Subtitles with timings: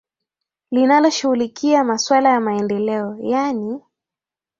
[0.71, 3.79] linalo shughulikia maswala ya maendeleo yaani